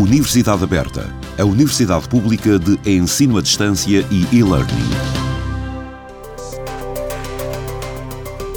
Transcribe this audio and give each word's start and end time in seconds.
Universidade 0.00 0.64
Aberta, 0.64 1.14
a 1.38 1.44
Universidade 1.44 2.08
Pública 2.08 2.58
de 2.58 2.80
Ensino 2.90 3.36
à 3.36 3.42
Distância 3.42 4.02
e 4.10 4.26
e-Learning. 4.34 4.90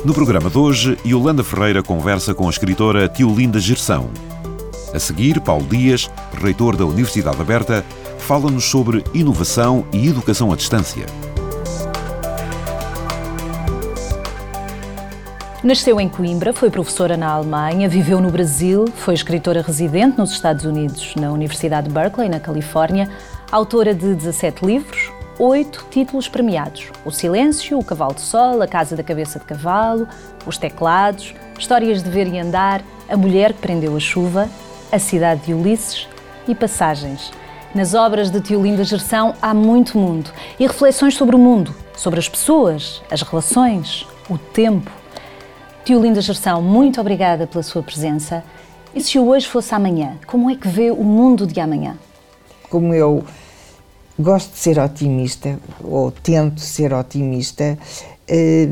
No 0.06 0.14
programa 0.14 0.50
de 0.50 0.58
hoje, 0.58 0.98
Yolanda 1.06 1.44
Ferreira 1.44 1.84
conversa 1.84 2.34
com 2.34 2.48
a 2.48 2.50
escritora 2.50 3.10
Tiolinda 3.10 3.60
Gerção. 3.60 4.10
A 4.94 5.00
seguir, 5.00 5.42
Paulo 5.42 5.66
Dias, 5.66 6.10
reitor 6.42 6.78
da 6.78 6.86
Universidade 6.86 7.42
Aberta, 7.42 7.86
fala-nos 8.20 8.64
sobre 8.64 9.04
inovação 9.14 9.86
e 9.92 10.08
educação 10.08 10.54
à 10.54 10.56
distância. 10.56 11.06
Nasceu 15.64 15.98
em 15.98 16.10
Coimbra, 16.10 16.52
foi 16.52 16.70
professora 16.70 17.16
na 17.16 17.30
Alemanha, 17.30 17.88
viveu 17.88 18.20
no 18.20 18.30
Brasil, 18.30 18.86
foi 18.98 19.14
escritora 19.14 19.62
residente 19.62 20.18
nos 20.18 20.32
Estados 20.32 20.66
Unidos, 20.66 21.16
na 21.16 21.32
Universidade 21.32 21.88
de 21.88 21.94
Berkeley, 21.94 22.28
na 22.28 22.38
Califórnia, 22.38 23.10
autora 23.50 23.96
de 23.96 24.14
17 24.14 24.66
livros, 24.66 25.10
oito 25.40 25.86
títulos 25.90 26.28
premiados: 26.28 26.92
O 27.06 27.12
Silêncio, 27.12 27.80
O 27.80 27.84
Cavalo 27.84 28.14
de 28.14 28.20
Sol, 28.20 28.62
A 28.62 28.68
Casa 28.68 28.98
da 28.98 29.04
Cabeça 29.04 29.40
de 29.40 29.46
Cavalo, 29.46 30.06
Os 30.46 30.58
Teclados, 30.58 31.34
Histórias 31.58 32.04
de 32.04 32.10
Ver 32.10 32.28
e 32.28 32.38
Andar, 32.38 32.84
A 33.08 33.16
Mulher 33.16 33.54
que 33.54 33.62
Prendeu 33.62 33.96
a 33.96 34.02
Chuva, 34.02 34.50
A 34.92 35.00
Cidade 35.00 35.46
de 35.46 35.54
Ulisses 35.54 36.10
e 36.46 36.54
Passagens. 36.54 37.32
Nas 37.74 37.94
obras 37.94 38.30
de 38.30 38.42
Tiolinda 38.42 38.84
Gerção 38.84 39.34
há 39.42 39.54
muito 39.54 39.98
mundo 39.98 40.30
e 40.60 40.68
reflexões 40.68 41.16
sobre 41.16 41.38
o 41.38 41.40
mundo, 41.40 41.74
sobre 41.96 42.20
as 42.20 42.28
pessoas, 42.28 43.02
as 43.10 43.22
relações, 43.22 44.06
o 44.30 44.38
tempo 44.38 45.03
Tio 45.86 46.02
Linda 46.02 46.22
Gerção, 46.22 46.62
muito 46.62 47.02
obrigada 47.02 47.46
pela 47.46 47.62
sua 47.62 47.84
presença. 47.84 48.42
E 48.96 49.02
se 49.02 49.20
hoje 49.20 49.46
fosse 49.46 49.76
amanhã, 49.76 50.18
como 50.26 50.50
é 50.50 50.56
que 50.56 50.66
vê 50.66 50.90
o 50.90 51.04
mundo 51.04 51.46
de 51.46 51.60
amanhã? 51.60 51.98
Como 52.70 52.94
eu 52.94 53.26
gosto 54.18 54.54
de 54.54 54.60
ser 54.60 54.80
otimista, 54.80 55.60
ou 55.84 56.10
tento 56.10 56.62
ser 56.62 56.94
otimista, 56.94 57.78
eh, 58.30 58.66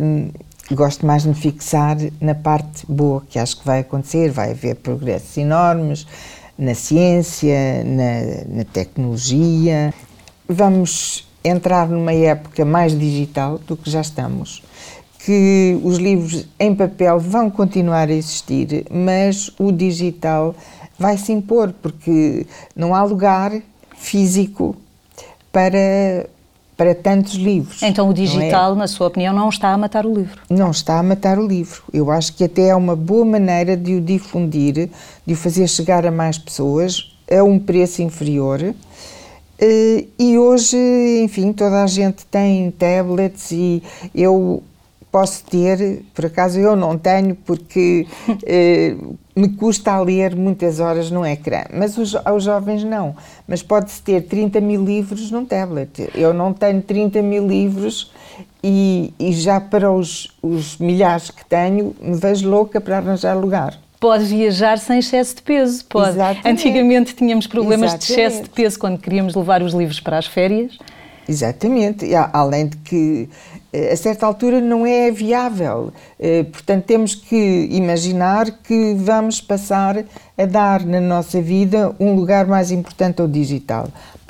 gosto 0.72 1.06
mais 1.06 1.24
de 1.24 1.30
me 1.30 1.36
fixar 1.36 1.98
na 2.22 2.34
parte 2.34 2.86
boa 2.88 3.22
que 3.30 3.38
acho 3.38 3.60
que 3.60 3.66
vai 3.66 3.80
acontecer. 3.82 4.32
Vai 4.32 4.52
haver 4.52 4.76
progressos 4.76 5.36
enormes 5.36 6.08
na 6.58 6.74
ciência, 6.74 7.84
na, 7.84 8.56
na 8.58 8.64
tecnologia. 8.64 9.94
Vamos 10.48 11.28
entrar 11.44 11.90
numa 11.90 12.14
época 12.14 12.64
mais 12.64 12.98
digital 12.98 13.58
do 13.58 13.76
que 13.76 13.90
já 13.90 14.00
estamos 14.00 14.64
que 15.26 15.80
os 15.84 15.98
livros 15.98 16.48
em 16.60 16.74
papel 16.74 17.20
vão 17.20 17.50
continuar 17.50 18.10
a 18.10 18.14
existir, 18.14 18.86
mas 18.90 19.52
o 19.60 19.72
digital 19.72 20.56
vai 20.98 21.18
se 21.18 21.32
impor, 21.32 21.74
porque 21.82 22.46
não 22.76 22.96
há 22.96 23.04
lugar 23.04 23.52
físico 23.96 24.76
para, 25.52 26.28
para 26.76 26.96
tantos 26.96 27.36
livros. 27.36 27.84
Então 27.84 28.08
o 28.08 28.12
é? 28.12 28.14
digital, 28.14 28.74
é? 28.74 28.76
na 28.76 28.88
sua 28.88 29.08
opinião, 29.08 29.34
não 29.34 29.50
está 29.50 29.72
a 29.72 29.78
matar 29.78 30.08
o 30.08 30.14
livro? 30.14 30.42
Não 30.50 30.72
está 30.72 30.98
a 30.98 31.04
matar 31.04 31.38
o 31.38 31.46
livro. 31.46 31.84
Eu 31.94 32.10
acho 32.10 32.34
que 32.34 32.44
até 32.44 32.70
é 32.70 32.76
uma 32.76 32.96
boa 32.96 33.26
maneira 33.26 33.78
de 33.78 33.96
o 33.96 34.02
difundir, 34.02 34.90
de 35.26 35.34
o 35.34 35.38
fazer 35.38 35.68
chegar 35.68 36.06
a 36.06 36.12
mais 36.12 36.40
pessoas 36.40 37.16
a 37.30 37.44
um 37.44 37.60
preço 37.60 38.02
inferior. 38.02 38.60
Uh, 38.62 40.08
e 40.18 40.40
hoje, 40.40 40.78
enfim, 41.24 41.54
toda 41.54 41.84
a 41.84 41.88
gente 41.88 42.26
tem 42.26 42.72
tablets 42.72 43.52
e 43.52 43.84
eu 44.16 44.64
posso 45.12 45.44
ter, 45.44 46.04
por 46.14 46.26
acaso 46.26 46.60
eu 46.60 46.76
não 46.76 46.98
tenho, 46.98 47.36
porque 47.36 48.08
eh, 48.46 48.96
me 49.36 49.50
custa 49.50 49.92
a 49.92 50.00
ler 50.00 50.36
muitas 50.36 50.80
horas 50.80 51.12
no 51.12 51.26
ecrã, 51.26 51.64
mas 51.74 51.98
os, 51.98 52.16
aos 52.26 52.44
jovens 52.44 52.84
não. 52.84 53.16
Mas 53.48 53.62
pode-se 53.62 54.02
ter 54.02 54.22
30 54.22 54.62
mil 54.62 54.84
livros 54.84 55.30
num 55.30 55.46
tablet. 55.46 56.10
Eu 56.16 56.34
não 56.34 56.54
tenho 56.54 56.82
30 56.82 57.22
mil 57.22 57.46
livros 57.46 58.12
e, 58.64 59.14
e 59.20 59.34
já 59.34 59.60
para 59.60 59.92
os, 59.92 60.32
os 60.42 60.78
milhares 60.78 61.30
que 61.30 61.44
tenho, 61.46 61.96
me 62.02 62.16
vejo 62.18 62.50
louca 62.50 62.80
para 62.80 62.98
arranjar 62.98 63.34
lugar 63.38 63.78
pode 64.00 64.24
viajar 64.24 64.80
sem 64.80 64.98
excesso 64.98 65.36
de 65.36 65.44
peso. 65.44 65.86
Pode. 65.86 66.10
Exatamente. 66.10 66.48
Antigamente 66.48 67.14
tínhamos 67.14 67.46
problemas 67.46 67.92
Exatamente. 67.92 68.08
de 68.08 68.14
excesso 68.14 68.44
de 68.44 68.50
peso 68.50 68.80
quando 68.80 68.98
queríamos 68.98 69.36
levar 69.36 69.62
os 69.62 69.74
livros 69.74 70.00
para 70.00 70.18
as 70.18 70.26
férias. 70.26 70.76
Exatamente, 71.30 72.10
além 72.34 72.68
de 72.68 72.78
que 72.78 73.30
a 73.74 73.96
certa 73.96 74.26
altura 74.26 74.60
não 74.60 74.86
é 74.86 75.12
viável. 75.12 75.94
Eh, 76.20 76.44
portanto, 76.44 76.84
temos 76.86 77.16
que 77.16 77.68
imaginar 77.72 78.52
que 78.64 78.96
vamos 78.96 79.40
passar 79.40 80.04
a 80.38 80.46
dar 80.46 80.86
na 80.86 81.00
nossa 81.00 81.42
vida 81.42 81.96
um 82.00 82.14
lugar 82.14 82.46
mais 82.48 82.72
importante 82.72 83.22
ao 83.22 83.28
digital. 83.28 83.88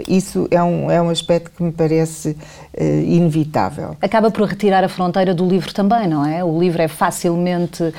Isso 0.07 0.47
é 0.51 0.61
um, 0.61 0.89
é 0.89 1.01
um 1.01 1.09
aspecto 1.09 1.51
que 1.55 1.61
me 1.61 1.71
parece 1.71 2.29
uh, 2.29 2.83
inevitável. 3.05 3.95
Acaba 4.01 4.31
por 4.31 4.47
retirar 4.47 4.83
a 4.83 4.89
fronteira 4.89 5.33
do 5.33 5.47
livro 5.47 5.71
também, 5.73 6.07
não 6.07 6.25
é? 6.25 6.43
O 6.43 6.59
livro 6.59 6.81
é 6.81 6.87
facilmente 6.87 7.93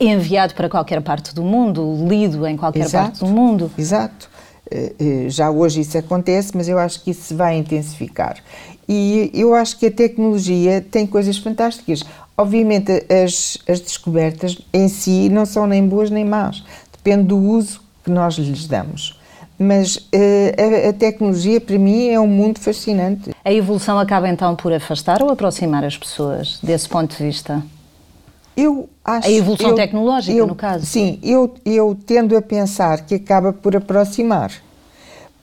enviado 0.00 0.54
para 0.54 0.68
qualquer 0.68 1.02
parte 1.02 1.34
do 1.34 1.42
mundo, 1.42 2.06
lido 2.08 2.46
em 2.46 2.56
qualquer 2.56 2.80
exato, 2.84 3.04
parte 3.04 3.18
do 3.20 3.26
mundo. 3.26 3.70
Exato. 3.76 4.31
Uh, 4.72 5.28
já 5.28 5.50
hoje 5.50 5.80
isso 5.80 5.98
acontece, 5.98 6.52
mas 6.54 6.68
eu 6.68 6.78
acho 6.78 7.02
que 7.02 7.10
isso 7.10 7.22
se 7.22 7.34
vai 7.34 7.56
intensificar. 7.56 8.36
E 8.88 9.30
eu 9.32 9.54
acho 9.54 9.78
que 9.78 9.86
a 9.86 9.90
tecnologia 9.90 10.80
tem 10.80 11.06
coisas 11.06 11.38
fantásticas. 11.38 12.04
Obviamente, 12.36 12.90
as, 13.24 13.58
as 13.68 13.80
descobertas 13.80 14.58
em 14.72 14.88
si 14.88 15.28
não 15.28 15.46
são 15.46 15.66
nem 15.66 15.86
boas 15.86 16.10
nem 16.10 16.24
más, 16.24 16.64
depende 16.90 17.24
do 17.24 17.38
uso 17.38 17.80
que 18.04 18.10
nós 18.10 18.34
lhes 18.34 18.66
damos. 18.66 19.18
Mas 19.58 19.96
uh, 19.96 20.86
a, 20.86 20.88
a, 20.88 20.92
tecnologia, 20.92 21.60
para 21.60 21.78
mim, 21.78 22.08
é 22.08 22.18
um 22.18 22.26
mundo 22.26 22.58
fascinante. 22.58 23.30
A 23.44 23.52
evolução 23.52 23.98
acaba 23.98 24.28
então 24.28 24.56
por 24.56 24.72
afastar 24.72 25.22
ou 25.22 25.30
aproximar 25.30 25.84
as 25.84 25.96
pessoas, 25.96 26.58
desse 26.62 26.88
ponto 26.88 27.16
de 27.16 27.22
vista? 27.22 27.62
Eu 28.56 28.88
acho. 29.04 29.28
A 29.28 29.30
evolução 29.30 29.70
eu, 29.70 29.76
tecnológica, 29.76 30.36
eu, 30.36 30.46
no 30.46 30.54
caso? 30.54 30.84
Sim, 30.86 31.18
eu, 31.22 31.54
eu 31.64 31.96
tendo 32.06 32.36
a 32.36 32.42
pensar 32.42 33.06
que 33.06 33.14
acaba 33.14 33.52
por 33.52 33.74
aproximar 33.76 34.52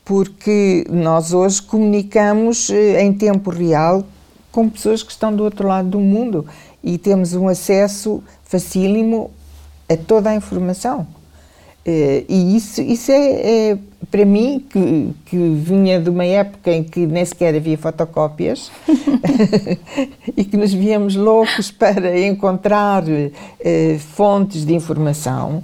porque 0.10 0.88
nós 0.90 1.34
hoje 1.34 1.62
comunicamos 1.62 2.72
eh, 2.72 3.04
em 3.04 3.14
tempo 3.14 3.52
real 3.52 4.04
com 4.52 4.68
pessoas 4.68 5.04
que 5.04 5.12
estão 5.12 5.32
do 5.32 5.44
outro 5.44 5.68
lado 5.68 5.88
do 5.88 6.00
mundo 6.00 6.48
e 6.84 6.98
temos 6.98 7.36
um 7.36 7.48
acesso 7.48 8.24
facílimo 8.44 9.30
a 9.88 9.96
toda 9.96 10.32
a 10.32 10.36
informação. 10.36 11.06
Eh, 11.86 12.26
e 12.28 12.56
isso, 12.56 12.82
isso 12.82 13.12
é, 13.12 13.72
é 13.72 13.78
para 14.12 14.26
mim, 14.26 14.66
que, 14.70 15.14
que, 15.26 15.38
vinha 15.38 16.00
de 16.00 16.10
uma 16.10 16.26
época 16.26 16.72
em 16.72 16.84
que 16.84 17.06
nem 17.06 17.24
sequer 17.24 17.56
havia 17.56 17.78
fotocópias 17.78 18.72
e 20.36 20.44
que 20.44 20.58
nos 20.58 20.74
víamos 20.74 21.16
loucos 21.16 21.70
para 21.72 22.20
encontrar 22.20 23.04
eh, 23.60 23.98
fontes 24.00 24.66
de 24.66 24.74
informação 24.74 25.64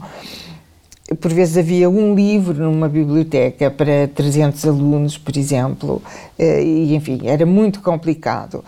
por 1.21 1.31
vezes 1.31 1.55
havia 1.55 1.87
um 1.87 2.15
livro 2.15 2.63
numa 2.63 2.89
biblioteca 2.89 3.69
para 3.69 4.07
300 4.07 4.65
alunos, 4.65 5.19
por 5.19 5.37
exemplo, 5.37 6.01
eh, 6.37 6.63
e 6.63 6.95
enfim, 6.95 7.21
era 7.25 7.45
muito 7.45 7.79
complicado. 7.79 8.65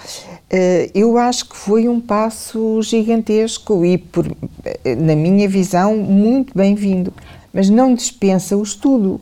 Eu 0.94 1.18
acho 1.18 1.50
que 1.50 1.58
foi 1.58 1.90
um 1.90 2.00
passo 2.00 2.80
gigantesco 2.84 3.84
e, 3.84 3.98
por, 3.98 4.26
na 5.00 5.16
minha 5.16 5.50
visão, 5.50 5.98
muito 5.98 6.56
bem-vindo, 6.56 7.12
mas 7.54 7.70
não 7.70 7.94
dispensa 7.94 8.56
o 8.56 8.64
estudo. 8.64 9.22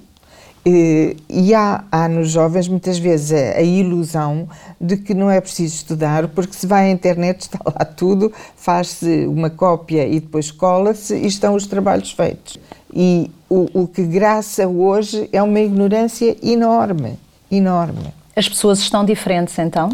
E 0.67 1.53
há, 1.53 1.83
há 1.91 2.09
nos 2.09 2.31
jovens 2.31 2.67
muitas 2.67 2.97
vezes 2.97 3.31
a, 3.31 3.59
a, 3.59 3.61
ilusão 3.61 4.49
de 4.81 4.97
que 4.97 5.13
não 5.13 5.29
é 5.29 5.39
preciso 5.39 5.75
estudar, 5.75 6.27
porque 6.29 6.53
se 6.53 6.65
vai 6.65 6.87
à 6.87 6.91
internet 6.91 7.41
está 7.41 7.59
lá 7.63 7.85
tudo, 7.85 8.33
faz-se 8.55 9.27
uma 9.27 9.51
cópia 9.51 10.07
e 10.07 10.19
depois 10.19 10.49
cola-se 10.49 11.15
e 11.15 11.27
estão 11.27 11.53
os 11.53 11.67
trabalhos 11.67 12.11
feitos. 12.11 12.57
E 12.91 13.29
o, 13.47 13.81
o 13.81 13.87
que 13.87 14.03
graça 14.03 14.67
hoje 14.67 15.29
é 15.31 15.43
uma 15.43 15.59
ignorância 15.59 16.35
enorme, 16.41 17.19
enorme. 17.51 18.11
As 18.35 18.49
pessoas 18.49 18.79
estão 18.79 19.05
diferentes 19.05 19.59
então? 19.59 19.89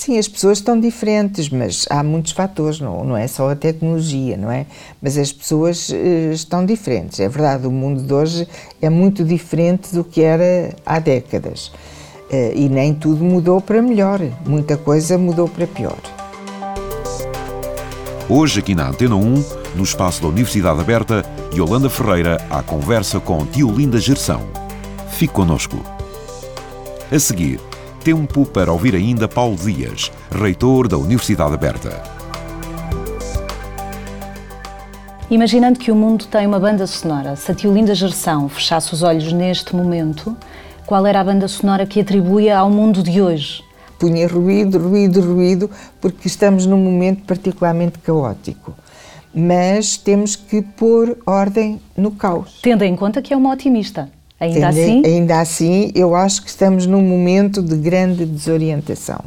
Sim, 0.00 0.18
as 0.18 0.26
pessoas 0.26 0.56
estão 0.56 0.80
diferentes, 0.80 1.50
mas 1.50 1.84
há 1.90 2.02
muitos 2.02 2.32
fatores, 2.32 2.80
não, 2.80 3.04
não 3.04 3.14
é 3.14 3.28
só 3.28 3.50
a 3.50 3.54
tecnologia, 3.54 4.34
não 4.34 4.50
é? 4.50 4.64
Mas 5.02 5.18
as 5.18 5.30
pessoas 5.30 5.90
uh, 5.90 6.32
estão 6.32 6.64
diferentes. 6.64 7.20
É 7.20 7.28
verdade, 7.28 7.66
o 7.66 7.70
mundo 7.70 8.02
de 8.02 8.10
hoje 8.10 8.48
é 8.80 8.88
muito 8.88 9.22
diferente 9.22 9.94
do 9.94 10.02
que 10.02 10.22
era 10.22 10.74
há 10.86 10.98
décadas. 10.98 11.66
Uh, 12.32 12.50
e 12.56 12.66
nem 12.70 12.94
tudo 12.94 13.22
mudou 13.22 13.60
para 13.60 13.82
melhor, 13.82 14.22
muita 14.46 14.74
coisa 14.74 15.18
mudou 15.18 15.46
para 15.46 15.66
pior. 15.66 15.98
Hoje, 18.26 18.60
aqui 18.60 18.74
na 18.74 18.88
Antena 18.88 19.16
1, 19.16 19.44
no 19.76 19.84
espaço 19.84 20.22
da 20.22 20.28
Universidade 20.28 20.80
Aberta, 20.80 21.22
Yolanda 21.54 21.90
Ferreira 21.90 22.38
à 22.48 22.62
conversa 22.62 23.20
com 23.20 23.44
Tiolinda 23.44 23.98
Gerção. 23.98 24.40
Fique 25.10 25.34
connosco. 25.34 25.76
A 27.12 27.18
seguir, 27.18 27.60
tempo 28.00 28.46
para 28.46 28.72
ouvir 28.72 28.94
ainda 28.94 29.28
Paulo 29.28 29.56
Dias, 29.56 30.10
reitor 30.30 30.88
da 30.88 30.96
Universidade 30.96 31.54
Aberta. 31.54 32.02
Imaginando 35.30 35.78
que 35.78 35.92
o 35.92 35.94
mundo 35.94 36.26
tem 36.26 36.46
uma 36.46 36.58
banda 36.58 36.86
sonora, 36.86 37.36
se 37.36 37.52
a 37.52 37.54
Tiolinda 37.54 37.94
Gerção 37.94 38.48
fechasse 38.48 38.92
os 38.92 39.02
olhos 39.02 39.32
neste 39.32 39.76
momento, 39.76 40.36
qual 40.86 41.06
era 41.06 41.20
a 41.20 41.24
banda 41.24 41.46
sonora 41.46 41.86
que 41.86 42.00
atribuía 42.00 42.58
ao 42.58 42.70
mundo 42.70 43.02
de 43.02 43.22
hoje? 43.22 43.62
Punha 43.98 44.26
ruído, 44.26 44.78
ruído, 44.78 45.20
ruído, 45.20 45.70
porque 46.00 46.26
estamos 46.26 46.66
num 46.66 46.78
momento 46.78 47.22
particularmente 47.24 47.98
caótico. 47.98 48.74
Mas 49.32 49.96
temos 49.98 50.34
que 50.34 50.62
pôr 50.62 51.18
ordem 51.24 51.80
no 51.96 52.10
caos. 52.10 52.58
Tendo 52.62 52.82
em 52.82 52.96
conta 52.96 53.22
que 53.22 53.32
é 53.32 53.36
uma 53.36 53.52
otimista. 53.52 54.10
Ainda 54.40 54.68
assim? 54.68 55.02
Ainda 55.04 55.40
assim, 55.40 55.92
eu 55.94 56.14
acho 56.14 56.42
que 56.42 56.48
estamos 56.48 56.86
num 56.86 57.02
momento 57.02 57.62
de 57.62 57.76
grande 57.76 58.24
desorientação. 58.24 59.22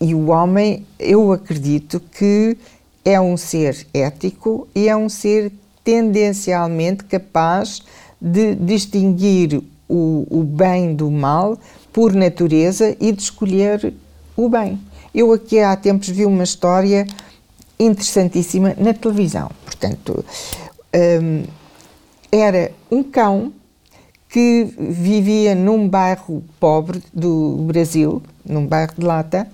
E 0.00 0.14
o 0.14 0.30
homem, 0.30 0.86
eu 0.98 1.32
acredito 1.32 2.00
que 2.00 2.56
é 3.04 3.20
um 3.20 3.36
ser 3.36 3.86
ético 3.92 4.68
e 4.72 4.88
é 4.88 4.96
um 4.96 5.08
ser 5.08 5.50
tendencialmente 5.82 7.02
capaz 7.04 7.82
de 8.20 8.54
distinguir 8.54 9.60
o, 9.88 10.26
o 10.30 10.44
bem 10.44 10.94
do 10.94 11.10
mal 11.10 11.58
por 11.92 12.14
natureza 12.14 12.96
e 13.00 13.10
de 13.10 13.20
escolher 13.20 13.92
o 14.36 14.48
bem. 14.48 14.78
Eu 15.12 15.32
aqui 15.32 15.58
há 15.58 15.76
tempos 15.76 16.08
vi 16.08 16.24
uma 16.24 16.44
história 16.44 17.04
interessantíssima 17.78 18.74
na 18.78 18.94
televisão. 18.94 19.50
Portanto, 19.64 20.24
um, 20.94 21.42
era 22.30 22.70
um 22.90 23.02
cão 23.02 23.52
que 24.32 24.66
vivia 24.78 25.54
num 25.54 25.86
bairro 25.86 26.42
pobre 26.58 27.02
do 27.12 27.58
Brasil, 27.66 28.22
num 28.42 28.66
bairro 28.66 28.94
de 28.96 29.04
Lata, 29.04 29.46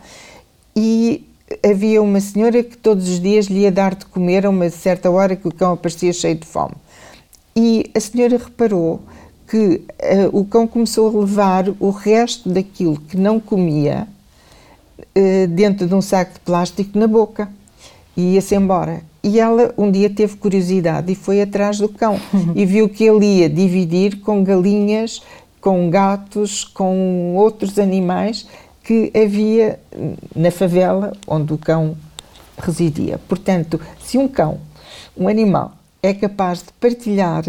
e 0.75 1.27
havia 1.69 2.01
uma 2.01 2.21
senhora 2.21 2.63
que 2.63 2.77
todos 2.77 3.09
os 3.09 3.21
dias 3.21 3.47
lhe 3.47 3.63
ia 3.63 3.73
dar 3.73 3.97
de 3.97 4.07
comer 4.07 4.47
a 4.47 4.51
uma 4.51 4.71
certa 4.71 5.11
hora 5.11 5.35
que 5.35 5.49
o 5.49 5.53
cão 5.53 5.73
aparecia 5.73 6.13
cheio 6.13 6.37
de 6.37 6.47
fome. 6.47 6.77
E 7.57 7.91
a 7.93 7.99
senhora 7.99 8.39
reparou 8.39 9.01
que 9.49 9.57
uh, 9.57 10.39
o 10.39 10.45
cão 10.45 10.65
começou 10.65 11.09
a 11.09 11.21
levar 11.23 11.69
o 11.81 11.91
resto 11.91 12.49
daquilo 12.49 13.01
que 13.01 13.17
não 13.17 13.41
comia 13.41 14.07
uh, 15.01 15.47
dentro 15.49 15.89
de 15.89 15.95
um 15.95 16.01
saco 16.01 16.35
de 16.35 16.41
plástico 16.41 16.97
na 16.97 17.09
boca 17.09 17.51
e 18.19 18.35
ia-se 18.35 18.57
embora. 18.57 19.01
E 19.23 19.39
ela 19.39 19.73
um 19.79 19.89
dia 19.89 20.11
teve 20.11 20.37
curiosidade 20.37 21.13
e 21.13 21.15
foi 21.15 21.41
atrás 21.41 21.79
do 21.79 21.89
cão 21.89 22.21
e 22.55 22.67
viu 22.67 22.89
que 22.89 23.05
ele 23.05 23.25
ia 23.25 23.49
dividir 23.49 24.21
com 24.21 24.43
galinhas, 24.43 25.23
com 25.61 25.89
gatos, 25.89 26.65
com 26.65 27.37
outros 27.37 27.79
animais 27.79 28.49
que 28.83 29.13
havia 29.15 29.79
na 30.35 30.51
favela 30.51 31.13
onde 31.29 31.53
o 31.53 31.59
cão 31.59 31.97
residia. 32.59 33.21
Portanto, 33.29 33.81
se 34.03 34.19
um 34.19 34.27
cão, 34.27 34.59
um 35.17 35.29
animal, 35.29 35.75
é 36.03 36.13
capaz 36.13 36.59
de 36.59 36.73
partilhar 36.81 37.45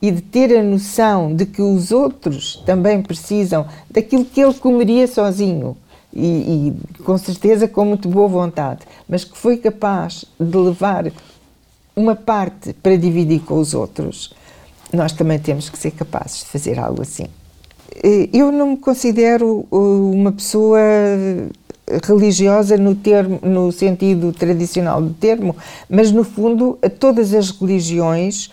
e 0.00 0.10
de 0.10 0.22
ter 0.22 0.56
a 0.56 0.62
noção 0.62 1.34
de 1.34 1.44
que 1.44 1.60
os 1.60 1.92
outros 1.92 2.62
também 2.64 3.02
precisam 3.02 3.66
daquilo 3.90 4.24
que 4.24 4.40
ele 4.40 4.54
comeria 4.54 5.06
sozinho, 5.06 5.76
e, 6.16 6.68
e, 6.98 7.02
com 7.02 7.18
certeza 7.18 7.68
com 7.68 7.84
muito 7.84 8.08
boa 8.08 8.26
vontade, 8.26 8.80
mas 9.08 9.24
que 9.24 9.36
foi 9.36 9.58
capaz 9.58 10.24
de 10.40 10.56
levar 10.56 11.12
uma 11.94 12.16
parte 12.16 12.72
para 12.72 12.96
dividir 12.96 13.40
com 13.40 13.58
os 13.58 13.74
outros, 13.74 14.34
nós 14.92 15.12
também 15.12 15.38
temos 15.38 15.68
que 15.68 15.78
ser 15.78 15.90
capazes 15.90 16.40
de 16.40 16.46
fazer 16.46 16.78
algo 16.78 17.02
assim. 17.02 17.26
Eh, 18.02 18.28
eu 18.32 18.50
não 18.50 18.70
me 18.70 18.76
considero 18.76 19.66
uma 19.70 20.32
pessoa 20.32 20.78
religiosa 22.04 22.76
no, 22.76 22.94
termo, 22.94 23.38
no 23.42 23.70
sentido 23.70 24.32
tradicional 24.32 25.00
do 25.00 25.14
termo, 25.14 25.54
mas 25.88 26.10
no 26.10 26.24
fundo 26.24 26.78
todas 26.98 27.32
as 27.32 27.50
religiões 27.50 28.50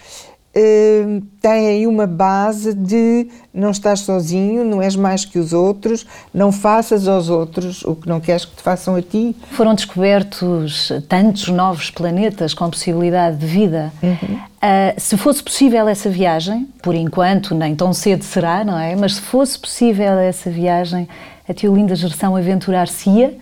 uh, 0.55 1.21
têm 1.41 1.87
uma 1.87 2.07
base 2.07 2.73
de 2.73 3.27
não 3.53 3.71
estás 3.71 4.01
sozinho, 4.01 4.63
não 4.63 4.81
és 4.81 4.95
mais 4.95 5.25
que 5.25 5.37
os 5.39 5.53
outros, 5.53 6.05
não 6.33 6.51
faças 6.51 7.07
aos 7.07 7.29
outros 7.29 7.83
o 7.83 7.95
que 7.95 8.07
não 8.07 8.19
queres 8.19 8.45
que 8.45 8.55
te 8.55 8.61
façam 8.61 8.95
a 8.95 9.01
ti. 9.01 9.35
Foram 9.51 9.73
descobertos 9.73 10.91
tantos 11.07 11.47
novos 11.49 11.89
planetas 11.89 12.53
com 12.53 12.69
possibilidade 12.69 13.37
de 13.37 13.45
vida. 13.45 13.91
Uhum. 14.01 14.35
Uh, 14.35 14.93
se 14.97 15.17
fosse 15.17 15.43
possível 15.43 15.87
essa 15.87 16.09
viagem, 16.09 16.67
por 16.81 16.95
enquanto 16.95 17.53
nem 17.53 17.75
tão 17.75 17.93
cedo 17.93 18.23
será, 18.23 18.63
não 18.63 18.79
é? 18.79 18.95
Mas 18.95 19.15
se 19.15 19.21
fosse 19.21 19.59
possível 19.59 20.13
essa 20.17 20.49
viagem, 20.49 21.07
a 21.47 21.53
Teolinda 21.53 21.95
Gerção 21.95 22.35
aventurar-se-ia 22.35 23.37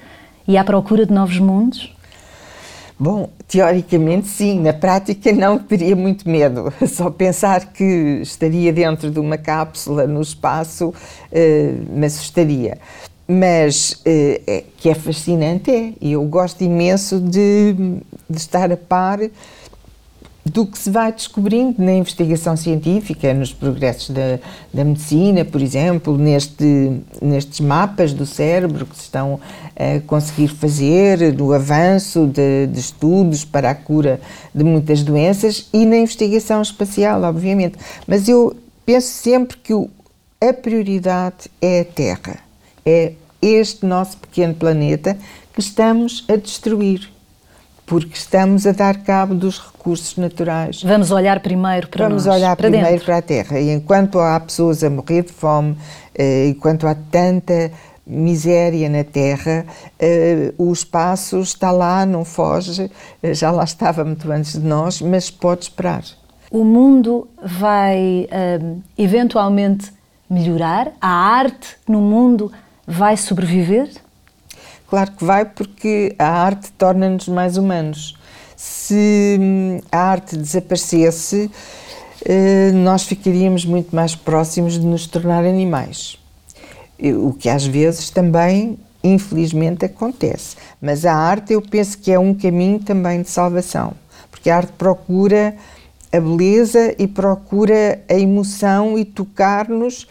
e 0.47 0.57
à 0.57 0.63
procura 0.63 1.05
de 1.05 1.13
novos 1.13 1.37
mundos? 1.37 1.93
Bom, 3.03 3.30
teoricamente 3.48 4.27
sim, 4.27 4.59
na 4.59 4.74
prática 4.74 5.31
não 5.31 5.57
teria 5.57 5.95
muito 5.95 6.30
medo. 6.30 6.71
Só 6.88 7.09
pensar 7.09 7.74
que 7.74 8.19
estaria 8.21 8.71
dentro 8.71 9.09
de 9.09 9.19
uma 9.19 9.39
cápsula 9.39 10.06
no 10.06 10.21
espaço 10.21 10.89
uh, 10.89 10.94
me 11.98 12.06
assustaria. 12.06 12.77
Mas 13.27 13.94
uh, 14.06 14.44
é, 14.45 14.63
que 14.77 14.88
é 14.88 14.94
fascinante 14.94 15.71
é, 15.71 15.94
eu 16.00 16.24
gosto 16.25 16.63
imenso 16.63 17.19
de, 17.19 17.74
de 18.30 18.38
estar 18.38 18.71
a 18.71 18.77
par 18.77 19.19
do 20.45 20.65
que 20.65 20.77
se 20.77 20.89
vai 20.89 21.12
descobrindo 21.12 21.81
na 21.81 21.94
investigação 21.94 22.57
científica, 22.57 23.33
nos 23.33 23.53
progressos 23.53 24.09
da, 24.09 24.39
da 24.74 24.83
medicina, 24.83 25.45
por 25.45 25.62
exemplo, 25.62 26.18
neste, 26.18 27.01
nestes 27.21 27.59
mapas 27.59 28.13
do 28.13 28.25
cérebro 28.25 28.86
que 28.86 28.95
se 28.95 29.03
estão 29.03 29.39
conseguir 30.06 30.50
fazer, 30.50 31.33
no 31.33 31.53
avanço 31.53 32.27
de, 32.27 32.68
de 32.68 32.79
estudos 32.79 33.44
para 33.45 33.71
a 33.71 33.75
cura 33.75 34.19
de 34.53 34.63
muitas 34.63 35.03
doenças 35.03 35.68
e 35.73 35.85
na 35.85 35.97
investigação 35.97 36.62
espacial, 36.62 37.23
obviamente. 37.23 37.77
Mas 38.07 38.27
eu 38.27 38.56
penso 38.85 39.07
sempre 39.07 39.57
que 39.57 39.73
o, 39.73 39.89
a 40.39 40.53
prioridade 40.53 41.50
é 41.62 41.81
a 41.81 41.85
Terra, 41.85 42.39
é 42.85 43.13
este 43.41 43.85
nosso 43.85 44.18
pequeno 44.18 44.53
planeta 44.53 45.18
que 45.53 45.59
estamos 45.59 46.25
a 46.27 46.35
destruir 46.35 47.09
porque 47.91 48.15
estamos 48.15 48.65
a 48.65 48.71
dar 48.71 49.03
cabo 49.03 49.35
dos 49.35 49.59
recursos 49.59 50.15
naturais. 50.15 50.81
Vamos 50.81 51.12
olhar 51.12 51.41
primeiro 51.41 51.89
para 51.89 52.07
Vamos 52.07 52.25
nós, 52.25 52.35
olhar 52.38 52.56
para 52.56 52.69
primeiro 52.69 52.89
dentro. 52.89 53.06
para 53.06 53.17
a 53.17 53.21
Terra. 53.21 53.59
E 53.59 53.69
enquanto 53.69 54.17
há 54.17 54.39
pessoas 54.39 54.81
a 54.81 54.89
morrer 54.89 55.24
de 55.24 55.33
fome, 55.33 55.75
eh, 56.15 56.47
enquanto 56.47 56.88
há 56.88 56.95
tanta 56.95 57.69
miséria 58.11 58.89
na 58.89 59.03
Terra, 59.05 59.65
eh, 59.97 60.53
o 60.57 60.71
espaço 60.71 61.39
está 61.39 61.71
lá, 61.71 62.05
não 62.05 62.25
foge, 62.25 62.91
eh, 63.23 63.33
já 63.33 63.49
lá 63.51 63.63
estava 63.63 64.03
muito 64.03 64.29
antes 64.29 64.53
de 64.53 64.67
nós, 64.67 65.01
mas 65.01 65.31
pode 65.31 65.63
esperar. 65.63 66.03
O 66.51 66.65
mundo 66.65 67.29
vai 67.41 68.27
eventualmente 68.97 69.89
melhorar? 70.29 70.91
A 71.00 71.07
arte 71.07 71.77
no 71.88 72.01
mundo 72.01 72.51
vai 72.86 73.15
sobreviver? 73.15 73.89
Claro 74.89 75.12
que 75.13 75.24
vai, 75.24 75.45
porque 75.45 76.13
a 76.19 76.27
arte 76.27 76.69
torna-nos 76.74 77.29
mais 77.29 77.55
humanos. 77.55 78.17
Se 78.57 79.38
hum, 79.39 79.79
a 79.89 79.97
arte 79.97 80.36
desaparecesse, 80.36 81.50
nós 82.83 83.03
ficaríamos 83.03 83.63
muito 83.63 83.95
mais 83.95 84.13
próximos 84.13 84.74
de 84.74 84.86
nos 84.86 85.07
tornar 85.07 85.45
animais. 85.45 86.20
O 87.01 87.34
que 87.34 87.50
às 87.50 87.65
vezes 87.65 88.10
também, 88.10 88.77
infelizmente, 89.03 89.86
acontece. 89.86 90.55
Mas 90.81 91.05
a 91.05 91.13
arte, 91.13 91.53
eu 91.53 91.62
penso 91.62 91.98
que 91.98 92.12
é 92.12 92.20
um 92.20 92.34
caminho 92.34 92.79
também 92.79 93.22
de 93.22 93.29
salvação, 93.29 93.93
porque 94.29 94.50
a 94.50 94.58
arte 94.58 94.74
procura 94.74 95.55
a 96.12 96.20
beleza 96.20 96.93
e 97.00 97.08
procura 97.08 98.01
a 98.10 98.13
emoção 98.13 98.98
e 98.98 99.05
tocar-nos 99.05 100.08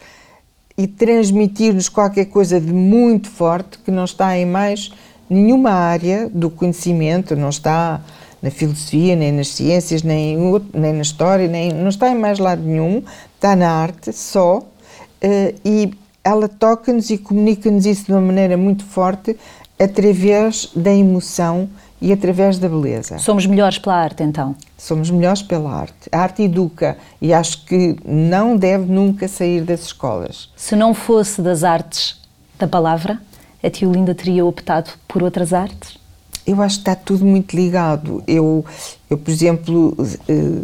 e 0.77 0.87
transmitir-nos 0.87 1.87
qualquer 1.87 2.25
coisa 2.25 2.59
de 2.59 2.73
muito 2.73 3.29
forte 3.29 3.77
que 3.79 3.91
não 3.91 4.05
está 4.05 4.35
em 4.37 4.45
mais 4.45 4.91
nenhuma 5.29 5.71
área 5.71 6.27
do 6.27 6.49
conhecimento, 6.49 7.35
não 7.35 7.49
está 7.49 8.01
na 8.41 8.49
filosofia, 8.49 9.15
nem 9.15 9.31
nas 9.31 9.49
ciências, 9.49 10.01
nem, 10.01 10.35
nem 10.73 10.93
na 10.93 11.01
história, 11.01 11.47
nem, 11.47 11.71
não 11.71 11.89
está 11.89 12.09
em 12.09 12.17
mais 12.17 12.39
lado 12.39 12.63
nenhum, 12.63 13.03
está 13.35 13.55
na 13.55 13.69
arte 13.69 14.11
só, 14.11 14.57
uh, 14.57 15.59
e 15.63 15.93
ela 16.23 16.47
toca-nos 16.47 17.09
e 17.09 17.17
comunica-nos 17.17 17.85
isso 17.85 18.05
de 18.05 18.11
uma 18.11 18.21
maneira 18.21 18.55
muito 18.57 18.83
forte 18.83 19.37
através 19.79 20.69
da 20.75 20.93
emoção 20.93 21.69
e 22.01 22.11
através 22.11 22.57
da 22.57 22.67
beleza. 22.67 23.19
Somos 23.19 23.45
melhores 23.45 23.77
pela 23.77 23.95
arte, 23.95 24.23
então? 24.23 24.55
Somos 24.77 25.09
melhores 25.11 25.43
pela 25.43 25.71
arte. 25.71 26.09
A 26.11 26.19
arte 26.19 26.43
educa 26.43 26.97
e 27.21 27.31
acho 27.31 27.65
que 27.65 27.95
não 28.03 28.57
deve 28.57 28.91
nunca 28.91 29.27
sair 29.27 29.61
das 29.61 29.81
escolas. 29.81 30.49
Se 30.55 30.75
não 30.75 30.93
fosse 30.93 31.41
das 31.41 31.63
artes 31.63 32.19
da 32.57 32.67
palavra, 32.67 33.19
a 33.63 33.69
Tiolinda 33.69 34.15
teria 34.15 34.43
optado 34.43 34.91
por 35.07 35.21
outras 35.21 35.53
artes? 35.53 36.00
Eu 36.45 36.61
acho 36.61 36.77
que 36.77 36.81
está 36.81 36.95
tudo 36.95 37.25
muito 37.25 37.55
ligado. 37.55 38.23
Eu, 38.27 38.65
Eu, 39.09 39.17
por 39.17 39.29
exemplo, 39.29 39.93
eh, 40.29 40.61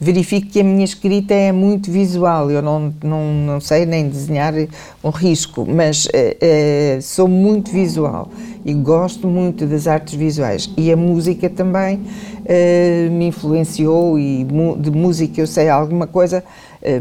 verifico 0.00 0.46
que 0.46 0.60
a 0.60 0.64
minha 0.64 0.84
escrita 0.84 1.34
é 1.34 1.50
muito 1.50 1.90
visual. 1.90 2.48
Eu 2.48 2.62
não, 2.62 2.94
não, 3.02 3.34
não 3.34 3.60
sei 3.60 3.84
nem 3.84 4.08
desenhar 4.08 4.54
um 5.02 5.10
risco, 5.10 5.66
mas 5.68 6.06
é, 6.12 7.00
sou 7.02 7.26
muito 7.26 7.72
visual 7.72 8.30
e 8.64 8.72
gosto 8.72 9.26
muito 9.26 9.66
das 9.66 9.88
artes 9.88 10.14
visuais. 10.14 10.70
E 10.76 10.92
a 10.92 10.96
música 10.96 11.50
também 11.50 12.00
me 13.10 13.26
influenciou 13.26 14.16
e 14.18 14.46
de 14.78 14.90
música 14.90 15.40
eu 15.40 15.46
sei 15.46 15.68
alguma 15.68 16.06
coisa 16.06 16.44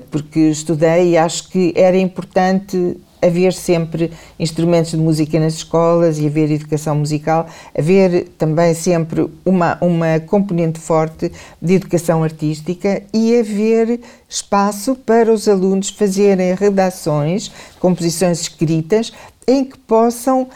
porque 0.10 0.40
estudei 0.40 1.12
e 1.12 1.18
acho 1.18 1.50
que 1.50 1.74
era 1.76 1.98
importante 1.98 2.98
haver 3.22 3.54
sempre 3.54 4.12
instrumentos 4.40 4.92
de 4.92 4.98
música 4.98 5.40
nas 5.40 5.54
escolas 5.54 6.20
e 6.20 6.26
haver 6.26 6.52
educação 6.52 6.96
musical, 6.96 7.48
haver 7.78 8.30
também 8.38 8.74
sempre 8.74 9.30
uma, 9.46 9.78
uma 9.82 10.20
componente 10.20 10.80
forte 10.80 11.32
de 11.62 11.74
educação 11.76 12.24
artística 12.24 13.04
e 13.14 13.38
haver 13.38 14.00
espaço 14.28 14.96
para 14.96 15.32
os 15.32 15.48
alunos 15.48 15.90
fazerem 15.90 16.56
redações, 16.56 17.52
composições 17.80 18.42
escritas, 18.42 19.12
em 19.48 19.66
que 19.66 19.78
possam 19.78 20.48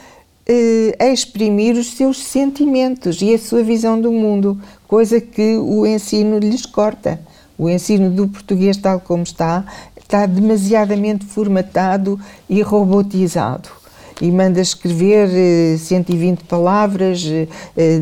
eh, 0.48 0.96
exprimir 1.12 1.76
os 1.76 1.96
seus 1.96 2.18
sentimentos 2.22 3.20
e 3.20 3.34
a 3.34 3.38
sua 3.38 3.62
visão 3.62 4.00
do 4.00 4.12
mundo, 4.12 4.60
coisa 4.86 5.20
que 5.20 5.56
o 5.56 5.84
ensino 5.86 6.38
lhes 6.38 6.64
corta. 6.64 7.20
O 7.58 7.70
ensino 7.70 8.10
do 8.10 8.28
português, 8.28 8.76
tal 8.76 9.00
como 9.00 9.22
está, 9.22 9.64
está 10.06 10.24
demasiadamente 10.24 11.24
formatado 11.24 12.18
e 12.48 12.62
robotizado 12.62 13.68
e 14.22 14.30
manda 14.30 14.60
escrever 14.60 15.28
120 15.78 16.38
eh, 16.38 16.44
palavras 16.48 17.26
eh, 17.26 17.48
eh, 17.76 18.00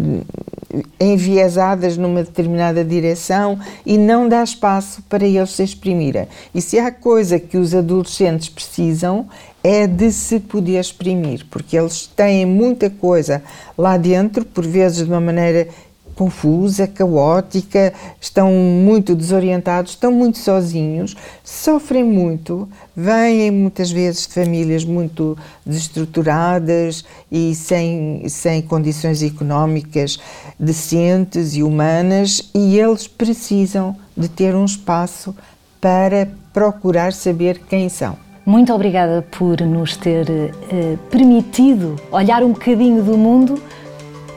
enviesadas 1.00 1.96
numa 1.96 2.22
determinada 2.22 2.84
direção 2.84 3.58
e 3.86 3.96
não 3.96 4.28
dá 4.28 4.44
espaço 4.44 5.02
para 5.08 5.26
eles 5.26 5.50
se 5.50 5.64
exprimirem. 5.64 6.28
E 6.54 6.60
se 6.60 6.78
há 6.78 6.92
coisa 6.92 7.40
que 7.40 7.56
os 7.56 7.74
adolescentes 7.74 8.48
precisam 8.48 9.26
é 9.62 9.86
de 9.86 10.12
se 10.12 10.38
poder 10.40 10.78
exprimir, 10.78 11.46
porque 11.50 11.76
eles 11.76 12.06
têm 12.06 12.44
muita 12.44 12.90
coisa 12.90 13.42
lá 13.78 13.96
dentro, 13.96 14.44
por 14.44 14.64
vezes 14.64 14.98
de 14.98 15.04
uma 15.04 15.20
maneira 15.20 15.68
confusa, 16.14 16.86
caótica, 16.86 17.92
estão 18.20 18.52
muito 18.52 19.14
desorientados, 19.14 19.92
estão 19.92 20.12
muito 20.12 20.38
sozinhos, 20.38 21.16
sofrem 21.42 22.04
muito, 22.04 22.68
vêm 22.96 23.50
muitas 23.50 23.90
vezes 23.90 24.26
de 24.26 24.34
famílias 24.34 24.84
muito 24.84 25.36
desestruturadas 25.64 27.04
e 27.30 27.54
sem, 27.54 28.28
sem 28.28 28.62
condições 28.62 29.22
económicas 29.22 30.18
decentes 30.58 31.54
e 31.54 31.62
humanas, 31.62 32.50
e 32.54 32.78
eles 32.78 33.06
precisam 33.06 33.96
de 34.16 34.28
ter 34.28 34.54
um 34.54 34.64
espaço 34.64 35.34
para 35.80 36.28
procurar 36.52 37.12
saber 37.12 37.60
quem 37.68 37.88
são. 37.88 38.16
Muito 38.46 38.74
obrigada 38.74 39.26
por 39.38 39.60
nos 39.62 39.96
ter 39.96 40.30
eh, 40.30 40.98
permitido 41.10 41.96
olhar 42.12 42.42
um 42.42 42.52
bocadinho 42.52 43.02
do 43.02 43.16
mundo 43.16 43.60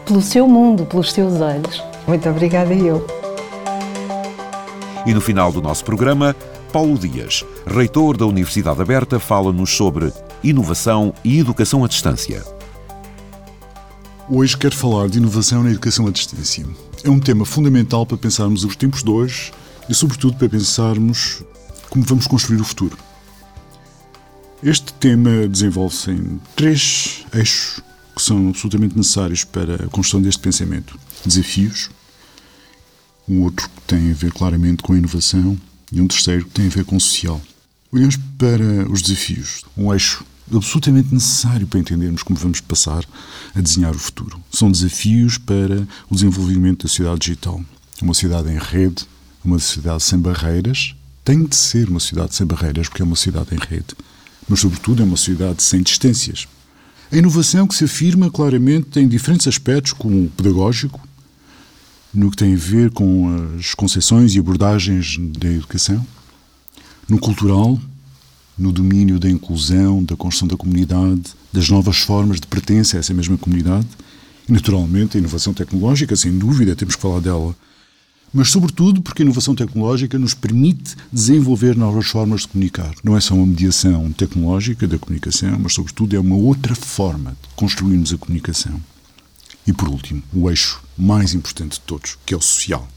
pelo 0.07 0.21
seu 0.21 0.47
mundo, 0.47 0.85
pelos 0.85 1.11
seus 1.11 1.41
olhos. 1.41 1.83
Muito 2.07 2.27
obrigada 2.29 2.73
eu. 2.73 3.05
E 5.05 5.13
no 5.13 5.19
final 5.19 5.51
do 5.51 5.61
nosso 5.61 5.83
programa, 5.83 6.33
Paulo 6.71 6.97
Dias, 6.97 7.43
reitor 7.65 8.15
da 8.15 8.25
Universidade 8.25 8.81
Aberta, 8.81 9.19
fala-nos 9.19 9.69
sobre 9.75 10.11
inovação 10.41 11.13
e 11.23 11.39
educação 11.39 11.83
à 11.83 11.87
distância. 11.87 12.43
Hoje 14.29 14.57
quero 14.57 14.75
falar 14.75 15.09
de 15.09 15.17
inovação 15.17 15.63
na 15.63 15.71
educação 15.71 16.07
à 16.07 16.11
distância. 16.11 16.65
É 17.03 17.09
um 17.09 17.19
tema 17.19 17.45
fundamental 17.45 18.05
para 18.05 18.17
pensarmos 18.17 18.63
os 18.63 18.75
tempos 18.75 19.03
de 19.03 19.09
hoje 19.09 19.51
e, 19.89 19.93
sobretudo, 19.93 20.37
para 20.37 20.49
pensarmos 20.49 21.43
como 21.89 22.05
vamos 22.05 22.27
construir 22.27 22.61
o 22.61 22.65
futuro. 22.65 22.97
Este 24.63 24.91
tema 24.93 25.47
desenvolve-se 25.47 26.11
em 26.11 26.39
três 26.55 27.25
eixos 27.33 27.86
são 28.27 28.49
absolutamente 28.49 28.97
necessários 28.97 29.43
para 29.45 29.85
a 29.85 29.87
construção 29.87 30.21
deste 30.21 30.41
pensamento. 30.41 30.99
Desafios, 31.25 31.89
um 33.27 33.41
outro 33.41 33.69
que 33.69 33.81
tem 33.87 34.11
a 34.11 34.13
ver 34.13 34.33
claramente 34.33 34.83
com 34.83 34.93
a 34.93 34.97
inovação 34.97 35.57
e 35.91 36.01
um 36.01 36.07
terceiro 36.07 36.45
que 36.45 36.51
tem 36.51 36.67
a 36.67 36.69
ver 36.69 36.83
com 36.83 36.97
o 36.97 37.01
social. 37.01 37.41
Olhamos 37.89 38.17
para 38.37 38.89
os 38.91 39.01
desafios, 39.01 39.63
um 39.77 39.93
eixo 39.93 40.25
absolutamente 40.53 41.13
necessário 41.13 41.67
para 41.67 41.79
entendermos 41.79 42.21
como 42.21 42.37
vamos 42.37 42.59
passar 42.59 43.05
a 43.55 43.61
desenhar 43.61 43.95
o 43.95 43.99
futuro. 43.99 44.41
São 44.51 44.69
desafios 44.69 45.37
para 45.37 45.87
o 46.09 46.15
desenvolvimento 46.15 46.83
da 46.83 46.89
sociedade 46.89 47.19
digital. 47.19 47.61
Uma 48.01 48.13
sociedade 48.13 48.49
em 48.49 48.57
rede, 48.57 49.05
uma 49.43 49.57
sociedade 49.57 50.03
sem 50.03 50.19
barreiras, 50.19 50.95
tem 51.23 51.45
de 51.45 51.55
ser 51.55 51.89
uma 51.89 51.99
sociedade 51.99 52.35
sem 52.35 52.45
barreiras 52.45 52.89
porque 52.89 53.01
é 53.01 53.05
uma 53.05 53.15
sociedade 53.15 53.55
em 53.55 53.57
rede, 53.57 53.95
mas 54.49 54.59
sobretudo 54.59 55.01
é 55.01 55.05
uma 55.05 55.17
sociedade 55.17 55.63
sem 55.63 55.81
distâncias. 55.81 56.47
A 57.09 57.15
inovação 57.15 57.65
que 57.65 57.75
se 57.75 57.85
afirma 57.85 58.29
claramente 58.29 58.87
tem 58.89 59.07
diferentes 59.07 59.47
aspectos, 59.47 59.93
como 59.93 60.25
o 60.25 60.29
pedagógico, 60.29 60.99
no 62.13 62.29
que 62.29 62.35
tem 62.35 62.53
a 62.53 62.57
ver 62.57 62.91
com 62.91 63.55
as 63.57 63.73
concepções 63.73 64.35
e 64.35 64.39
abordagens 64.39 65.17
da 65.17 65.49
educação, 65.49 66.05
no 67.07 67.17
cultural, 67.17 67.79
no 68.57 68.73
domínio 68.73 69.19
da 69.19 69.29
inclusão, 69.29 70.03
da 70.03 70.17
construção 70.17 70.49
da 70.49 70.57
comunidade, 70.57 71.21
das 71.53 71.69
novas 71.69 71.99
formas 71.99 72.41
de 72.41 72.47
pertença 72.47 72.97
a 72.97 72.99
essa 72.99 73.13
mesma 73.13 73.37
comunidade, 73.37 73.87
e 74.47 74.51
naturalmente 74.51 75.15
a 75.15 75.19
inovação 75.19 75.53
tecnológica, 75.53 76.15
sem 76.15 76.37
dúvida, 76.37 76.75
temos 76.75 76.95
que 76.95 77.01
falar 77.01 77.21
dela 77.21 77.55
mas 78.33 78.49
sobretudo 78.49 79.01
porque 79.01 79.21
a 79.21 79.25
inovação 79.25 79.55
tecnológica 79.55 80.19
nos 80.19 80.33
permite 80.33 80.95
desenvolver 81.11 81.75
novas 81.75 82.07
formas 82.07 82.41
de 82.41 82.49
comunicar. 82.49 82.93
Não 83.03 83.15
é 83.15 83.21
só 83.21 83.33
uma 83.33 83.45
mediação 83.45 84.11
tecnológica 84.11 84.87
da 84.87 84.97
comunicação, 84.97 85.57
mas 85.59 85.73
sobretudo 85.73 86.15
é 86.15 86.19
uma 86.19 86.35
outra 86.35 86.75
forma 86.75 87.31
de 87.31 87.55
construirmos 87.55 88.13
a 88.13 88.17
comunicação. 88.17 88.81
E 89.65 89.73
por 89.73 89.89
último, 89.89 90.21
o 90.33 90.49
eixo 90.49 90.81
mais 90.97 91.33
importante 91.33 91.73
de 91.73 91.81
todos, 91.81 92.17
que 92.25 92.33
é 92.33 92.37
o 92.37 92.41
social. 92.41 92.87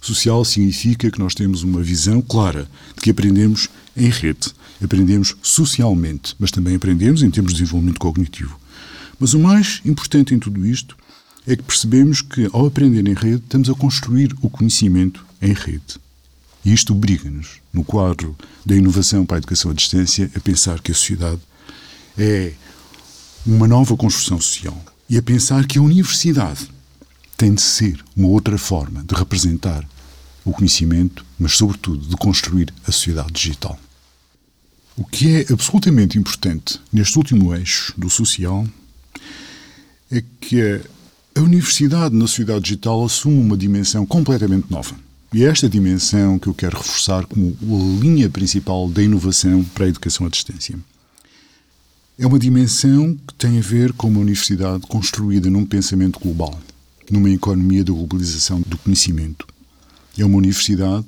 Social 0.00 0.44
significa 0.44 1.10
que 1.10 1.18
nós 1.18 1.34
temos 1.34 1.62
uma 1.62 1.82
visão 1.82 2.20
clara 2.20 2.70
de 2.94 3.02
que 3.02 3.10
aprendemos 3.10 3.68
em 3.96 4.08
rede, 4.08 4.52
aprendemos 4.82 5.36
socialmente, 5.42 6.34
mas 6.38 6.50
também 6.50 6.76
aprendemos 6.76 7.22
em 7.22 7.30
termos 7.30 7.52
de 7.52 7.60
desenvolvimento 7.60 7.98
cognitivo. 7.98 8.58
Mas 9.18 9.34
o 9.34 9.40
mais 9.40 9.80
importante 9.84 10.34
em 10.34 10.38
tudo 10.38 10.64
isto 10.64 10.96
é 11.48 11.56
que 11.56 11.62
percebemos 11.62 12.20
que, 12.20 12.46
ao 12.52 12.66
aprender 12.66 13.08
em 13.08 13.14
rede, 13.14 13.42
estamos 13.42 13.70
a 13.70 13.74
construir 13.74 14.36
o 14.42 14.50
conhecimento 14.50 15.24
em 15.40 15.54
rede. 15.54 15.98
E 16.62 16.74
isto 16.74 16.92
obriga-nos, 16.92 17.60
no 17.72 17.82
quadro 17.82 18.36
da 18.66 18.76
inovação 18.76 19.24
para 19.24 19.38
a 19.38 19.38
educação 19.38 19.70
à 19.70 19.74
distância, 19.74 20.30
a 20.36 20.40
pensar 20.40 20.82
que 20.82 20.92
a 20.92 20.94
sociedade 20.94 21.40
é 22.18 22.52
uma 23.46 23.66
nova 23.66 23.96
construção 23.96 24.38
social 24.38 24.78
e 25.08 25.16
a 25.16 25.22
pensar 25.22 25.66
que 25.66 25.78
a 25.78 25.82
universidade 25.82 26.68
tem 27.34 27.54
de 27.54 27.62
ser 27.62 28.04
uma 28.14 28.28
outra 28.28 28.58
forma 28.58 29.02
de 29.02 29.14
representar 29.14 29.88
o 30.44 30.52
conhecimento, 30.52 31.24
mas, 31.38 31.56
sobretudo, 31.56 32.06
de 32.06 32.16
construir 32.16 32.74
a 32.86 32.92
sociedade 32.92 33.32
digital. 33.32 33.80
O 34.98 35.04
que 35.04 35.34
é 35.34 35.46
absolutamente 35.50 36.18
importante 36.18 36.78
neste 36.92 37.16
último 37.16 37.54
eixo 37.54 37.94
do 37.96 38.10
social 38.10 38.66
é 40.10 40.22
que 40.40 40.60
a 40.60 40.97
a 41.38 41.40
universidade 41.40 42.16
na 42.16 42.26
sociedade 42.26 42.62
digital 42.62 43.04
assume 43.04 43.38
uma 43.38 43.56
dimensão 43.56 44.04
completamente 44.04 44.68
nova. 44.68 44.96
E 45.32 45.44
é 45.44 45.46
esta 45.46 45.68
dimensão 45.68 46.36
que 46.36 46.48
eu 46.48 46.54
quero 46.54 46.76
reforçar 46.76 47.26
como 47.26 47.56
a 47.62 48.02
linha 48.02 48.28
principal 48.28 48.88
da 48.88 49.00
inovação 49.00 49.62
para 49.62 49.84
a 49.84 49.88
educação 49.88 50.26
à 50.26 50.28
distância. 50.28 50.76
É 52.18 52.26
uma 52.26 52.40
dimensão 52.40 53.16
que 53.24 53.34
tem 53.34 53.56
a 53.56 53.60
ver 53.60 53.92
com 53.92 54.08
uma 54.08 54.18
universidade 54.18 54.84
construída 54.88 55.48
num 55.48 55.64
pensamento 55.64 56.18
global, 56.18 56.58
numa 57.08 57.30
economia 57.30 57.84
da 57.84 57.92
globalização 57.92 58.60
do 58.66 58.76
conhecimento. 58.76 59.46
É 60.18 60.24
uma 60.24 60.38
universidade 60.38 61.06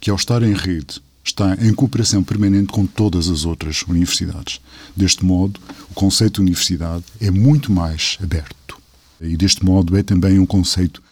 que, 0.00 0.10
ao 0.10 0.16
estar 0.16 0.42
em 0.42 0.54
rede, 0.54 1.00
está 1.22 1.56
em 1.60 1.72
cooperação 1.72 2.24
permanente 2.24 2.72
com 2.72 2.84
todas 2.84 3.28
as 3.28 3.44
outras 3.44 3.82
universidades. 3.82 4.60
Deste 4.96 5.24
modo, 5.24 5.60
o 5.88 5.94
conceito 5.94 6.36
de 6.36 6.40
universidade 6.40 7.04
é 7.20 7.30
muito 7.30 7.70
mais 7.70 8.18
aberto. 8.20 8.77
E 9.20 9.36
deste 9.36 9.64
modo 9.64 9.96
é 9.96 10.02
também 10.02 10.38
um 10.38 10.46
conceito 10.46 11.02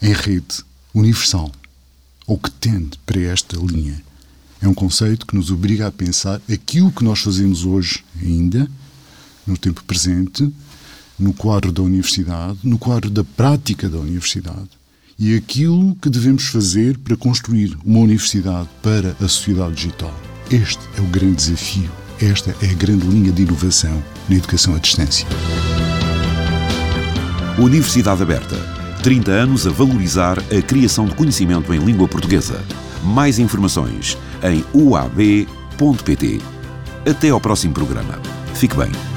em 0.00 0.12
rede, 0.12 0.64
universal, 0.94 1.50
ou 2.26 2.38
que 2.38 2.50
tende 2.50 2.98
para 3.04 3.20
esta 3.20 3.56
linha. 3.56 4.02
É 4.60 4.68
um 4.68 4.74
conceito 4.74 5.26
que 5.26 5.34
nos 5.34 5.50
obriga 5.50 5.86
a 5.86 5.92
pensar 5.92 6.40
aquilo 6.50 6.92
que 6.92 7.04
nós 7.04 7.20
fazemos 7.20 7.64
hoje 7.64 8.04
ainda, 8.20 8.70
no 9.46 9.56
tempo 9.56 9.82
presente, 9.84 10.52
no 11.18 11.32
quadro 11.32 11.72
da 11.72 11.82
universidade, 11.82 12.58
no 12.62 12.78
quadro 12.78 13.10
da 13.10 13.24
prática 13.24 13.88
da 13.88 13.98
universidade, 13.98 14.70
e 15.18 15.36
aquilo 15.36 15.94
que 15.96 16.08
devemos 16.08 16.44
fazer 16.46 16.98
para 16.98 17.16
construir 17.16 17.76
uma 17.84 18.00
universidade 18.00 18.68
para 18.82 19.16
a 19.20 19.28
sociedade 19.28 19.74
digital. 19.74 20.14
Este 20.50 20.80
é 20.96 21.00
o 21.00 21.06
grande 21.06 21.36
desafio, 21.36 21.90
esta 22.20 22.56
é 22.60 22.70
a 22.70 22.74
grande 22.74 23.06
linha 23.06 23.32
de 23.32 23.42
inovação 23.42 24.02
na 24.28 24.36
educação 24.36 24.74
à 24.74 24.78
distância. 24.78 25.26
Universidade 27.58 28.22
Aberta. 28.22 28.56
30 29.02 29.30
anos 29.30 29.66
a 29.66 29.70
valorizar 29.70 30.38
a 30.38 30.62
criação 30.62 31.06
de 31.06 31.14
conhecimento 31.14 31.74
em 31.74 31.78
língua 31.78 32.08
portuguesa. 32.08 32.62
Mais 33.04 33.38
informações 33.38 34.16
em 34.42 34.64
uab.pt. 34.74 36.40
Até 37.08 37.28
ao 37.30 37.40
próximo 37.40 37.74
programa. 37.74 38.18
Fique 38.54 38.76
bem. 38.76 39.11